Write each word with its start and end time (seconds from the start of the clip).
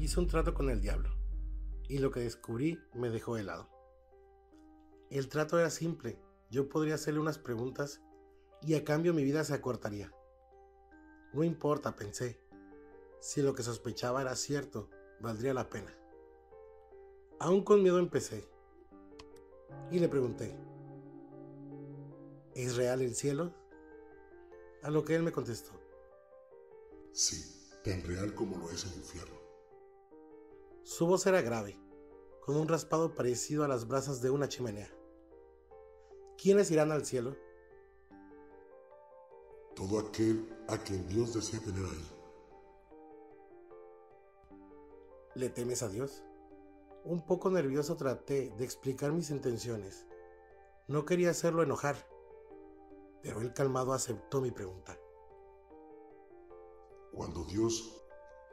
hice 0.00 0.18
un 0.18 0.26
trato 0.26 0.54
con 0.54 0.70
el 0.70 0.80
diablo 0.80 1.10
y 1.88 1.98
lo 1.98 2.10
que 2.10 2.20
descubrí 2.20 2.80
me 2.94 3.10
dejó 3.10 3.36
helado. 3.36 3.68
El 5.10 5.28
trato 5.28 5.58
era 5.58 5.68
simple, 5.68 6.18
yo 6.50 6.68
podría 6.68 6.94
hacerle 6.94 7.20
unas 7.20 7.38
preguntas 7.38 8.00
y 8.62 8.74
a 8.74 8.84
cambio 8.84 9.12
mi 9.12 9.24
vida 9.24 9.44
se 9.44 9.54
acortaría. 9.54 10.12
No 11.34 11.44
importa, 11.44 11.96
pensé, 11.96 12.40
si 13.20 13.42
lo 13.42 13.54
que 13.54 13.62
sospechaba 13.62 14.22
era 14.22 14.34
cierto, 14.36 14.88
valdría 15.20 15.52
la 15.52 15.68
pena. 15.68 15.94
Aún 17.38 17.62
con 17.62 17.82
miedo 17.82 17.98
empecé 17.98 18.48
y 19.90 19.98
le 19.98 20.08
pregunté, 20.08 20.56
¿es 22.54 22.76
real 22.76 23.02
el 23.02 23.14
cielo? 23.14 23.54
A 24.82 24.90
lo 24.90 25.04
que 25.04 25.14
él 25.14 25.22
me 25.22 25.32
contestó, 25.32 25.72
Sí, 27.12 27.68
tan 27.84 28.02
real 28.04 28.34
como 28.34 28.56
lo 28.56 28.70
es 28.70 28.84
el 28.84 28.94
infierno. 28.94 29.49
Su 30.90 31.06
voz 31.06 31.24
era 31.28 31.40
grave, 31.40 31.78
con 32.44 32.56
un 32.56 32.66
raspado 32.66 33.14
parecido 33.14 33.62
a 33.62 33.68
las 33.68 33.86
brasas 33.86 34.20
de 34.22 34.30
una 34.30 34.48
chimenea. 34.48 34.90
¿Quiénes 36.36 36.68
irán 36.72 36.90
al 36.90 37.06
cielo? 37.06 37.36
Todo 39.76 40.00
aquel 40.00 40.52
a 40.66 40.76
quien 40.78 41.06
Dios 41.06 41.32
desea 41.32 41.60
tener 41.60 41.84
ahí. 41.84 42.10
¿Le 45.36 45.48
temes 45.48 45.84
a 45.84 45.88
Dios? 45.88 46.24
Un 47.04 47.24
poco 47.24 47.50
nervioso 47.50 47.96
traté 47.96 48.52
de 48.58 48.64
explicar 48.64 49.12
mis 49.12 49.30
intenciones. 49.30 50.08
No 50.88 51.04
quería 51.04 51.30
hacerlo 51.30 51.62
enojar, 51.62 52.04
pero 53.22 53.42
él 53.42 53.52
calmado 53.52 53.92
aceptó 53.92 54.40
mi 54.40 54.50
pregunta. 54.50 54.98
Cuando 57.12 57.44
Dios 57.44 57.99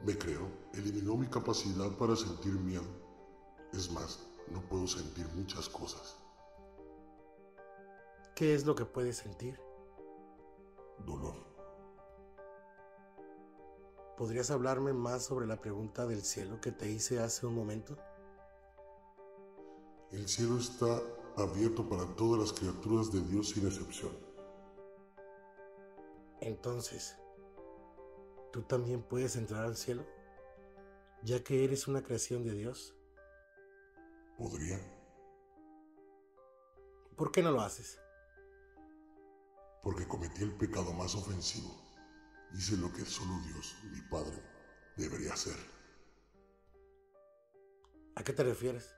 me 0.04 0.16
creó, 0.16 0.48
eliminó 0.74 1.16
mi 1.16 1.26
capacidad 1.26 1.90
para 1.96 2.14
sentir 2.16 2.52
miedo. 2.52 2.86
Es 3.72 3.90
más, 3.90 4.20
no 4.50 4.62
puedo 4.68 4.86
sentir 4.86 5.26
muchas 5.34 5.68
cosas. 5.68 6.16
¿Qué 8.34 8.54
es 8.54 8.64
lo 8.64 8.74
que 8.74 8.84
puedes 8.84 9.16
sentir? 9.16 9.60
Dolor. 11.04 11.34
¿Podrías 14.16 14.50
hablarme 14.50 14.92
más 14.92 15.24
sobre 15.24 15.46
la 15.46 15.60
pregunta 15.60 16.06
del 16.06 16.22
cielo 16.22 16.60
que 16.60 16.72
te 16.72 16.90
hice 16.90 17.20
hace 17.20 17.46
un 17.46 17.54
momento? 17.54 17.96
El 20.10 20.26
cielo 20.28 20.58
está 20.58 21.02
abierto 21.36 21.88
para 21.88 22.04
todas 22.16 22.40
las 22.40 22.52
criaturas 22.52 23.12
de 23.12 23.20
Dios 23.20 23.50
sin 23.50 23.66
excepción. 23.66 24.12
Entonces, 26.40 27.16
¿tú 28.52 28.62
también 28.62 29.02
puedes 29.02 29.36
entrar 29.36 29.64
al 29.64 29.76
cielo? 29.76 30.04
Ya 31.22 31.42
que 31.42 31.64
eres 31.64 31.88
una 31.88 32.02
creación 32.02 32.44
de 32.44 32.52
Dios. 32.52 32.94
¿Podría? 34.36 34.78
¿Por 37.16 37.32
qué 37.32 37.42
no 37.42 37.50
lo 37.50 37.60
haces? 37.60 38.00
Porque 39.82 40.06
cometí 40.06 40.42
el 40.42 40.56
pecado 40.56 40.92
más 40.92 41.14
ofensivo. 41.14 41.74
Hice 42.54 42.76
lo 42.76 42.92
que 42.92 43.04
solo 43.04 43.32
Dios, 43.46 43.76
mi 43.90 44.00
Padre, 44.02 44.40
debería 44.96 45.32
hacer. 45.32 45.56
¿A 48.14 48.22
qué 48.22 48.32
te 48.32 48.42
refieres? 48.42 48.94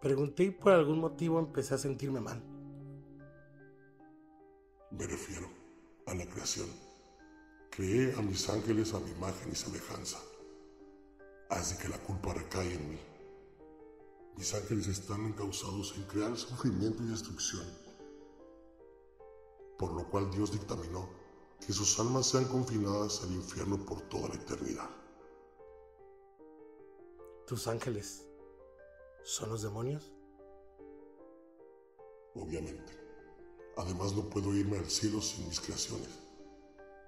Pregunté 0.00 0.44
y 0.44 0.50
por 0.50 0.72
algún 0.72 1.00
motivo 1.00 1.38
empecé 1.38 1.74
a 1.74 1.78
sentirme 1.78 2.20
mal. 2.20 2.42
Me 4.90 5.06
refiero 5.06 5.48
a 6.06 6.14
la 6.14 6.26
creación. 6.26 6.68
Creé 7.74 8.14
a 8.14 8.22
mis 8.22 8.48
ángeles 8.48 8.94
a 8.94 9.00
mi 9.00 9.10
imagen 9.10 9.50
y 9.50 9.56
semejanza. 9.56 10.20
Así 11.48 11.76
que 11.76 11.88
la 11.88 11.98
culpa 11.98 12.32
recae 12.32 12.72
en 12.72 12.90
mí. 12.90 13.00
Mis 14.36 14.54
ángeles 14.54 14.86
están 14.86 15.26
encausados 15.26 15.92
en 15.96 16.04
crear 16.04 16.36
sufrimiento 16.36 17.02
y 17.02 17.08
destrucción. 17.08 17.66
Por 19.76 19.92
lo 19.92 20.08
cual 20.08 20.30
Dios 20.30 20.52
dictaminó 20.52 21.08
que 21.66 21.72
sus 21.72 21.98
almas 21.98 22.26
sean 22.26 22.44
confinadas 22.44 23.24
al 23.24 23.32
infierno 23.32 23.84
por 23.84 24.00
toda 24.02 24.28
la 24.28 24.36
eternidad. 24.36 24.90
¿Tus 27.44 27.66
ángeles 27.66 28.24
son 29.24 29.50
los 29.50 29.62
demonios? 29.62 30.12
Obviamente. 32.36 32.92
Además 33.76 34.12
no 34.12 34.30
puedo 34.30 34.54
irme 34.54 34.78
al 34.78 34.88
cielo 34.88 35.20
sin 35.20 35.48
mis 35.48 35.58
creaciones, 35.58 36.23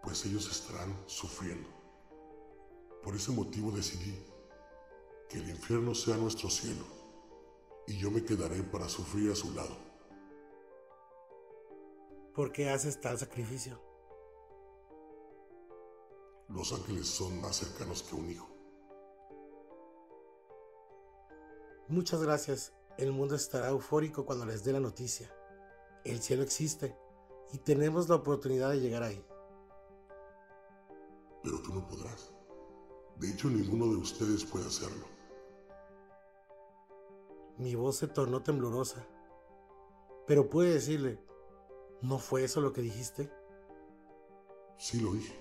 pues 0.02 0.24
ellos 0.26 0.50
estarán 0.50 0.94
sufriendo. 1.06 1.68
Por 3.02 3.14
ese 3.14 3.32
motivo 3.32 3.70
decidí 3.70 4.16
que 5.28 5.38
el 5.38 5.48
infierno 5.50 5.94
sea 5.94 6.16
nuestro 6.16 6.48
cielo 6.50 6.84
y 7.86 7.98
yo 7.98 8.10
me 8.10 8.24
quedaré 8.24 8.62
para 8.62 8.88
sufrir 8.88 9.30
a 9.30 9.34
su 9.34 9.52
lado. 9.52 9.76
¿Por 12.34 12.52
qué 12.52 12.68
haces 12.68 13.00
tal 13.00 13.18
sacrificio? 13.18 13.80
Los 16.48 16.72
ángeles 16.72 17.06
son 17.06 17.40
más 17.40 17.56
cercanos 17.56 18.02
que 18.02 18.14
un 18.14 18.30
hijo. 18.30 18.48
Muchas 21.88 22.22
gracias. 22.22 22.72
El 22.98 23.12
mundo 23.12 23.34
estará 23.34 23.68
eufórico 23.68 24.24
cuando 24.24 24.46
les 24.46 24.64
dé 24.64 24.72
la 24.72 24.80
noticia. 24.80 25.32
El 26.04 26.20
cielo 26.20 26.42
existe 26.42 26.96
y 27.52 27.58
tenemos 27.58 28.08
la 28.08 28.16
oportunidad 28.16 28.70
de 28.70 28.80
llegar 28.80 29.02
ahí. 29.02 29.24
Pero 31.46 31.62
tú 31.62 31.72
no 31.72 31.86
podrás. 31.86 32.32
De 33.20 33.30
hecho, 33.30 33.48
ninguno 33.48 33.86
de 33.86 33.98
ustedes 33.98 34.44
puede 34.44 34.66
hacerlo. 34.66 35.06
Mi 37.56 37.76
voz 37.76 37.98
se 37.98 38.08
tornó 38.08 38.42
temblorosa. 38.42 39.06
Pero 40.26 40.50
pude 40.50 40.74
decirle, 40.74 41.20
¿no 42.02 42.18
fue 42.18 42.42
eso 42.42 42.60
lo 42.60 42.72
que 42.72 42.82
dijiste? 42.82 43.30
Sí 44.76 44.98
lo 44.98 45.12
dije. 45.12 45.38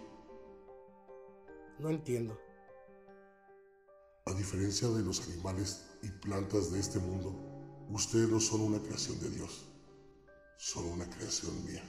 No 1.80 1.90
entiendo. 1.90 2.38
A 4.28 4.34
diferencia 4.34 4.88
de 4.90 5.02
los 5.02 5.28
animales 5.28 5.90
y 6.04 6.10
plantas 6.10 6.72
de 6.72 6.82
este 6.82 7.00
mundo, 7.00 7.34
ustedes 7.90 8.30
no 8.30 8.40
son 8.40 8.62
una 8.62 8.80
creación 8.80 9.20
de 9.22 9.30
Dios, 9.32 9.66
son 10.58 10.86
una 10.86 11.10
creación 11.10 11.66
mía. 11.66 11.84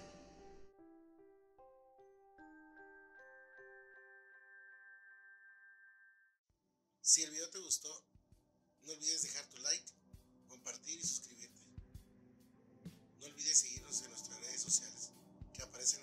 Si 7.07 7.23
el 7.23 7.31
video 7.31 7.49
te 7.51 7.61
gustó, 7.61 8.05
no 8.83 8.91
olvides 8.91 9.23
dejar 9.23 9.49
tu 9.49 9.59
like, 9.59 9.93
compartir 10.49 10.99
y 10.99 11.07
suscribirte. 11.07 11.63
No 13.21 13.27
olvides 13.27 13.61
seguirnos 13.61 14.03
en 14.03 14.11
nuestras 14.11 14.41
redes 14.41 14.61
sociales, 14.63 15.13
que 15.55 15.63
aparecen 15.63 15.96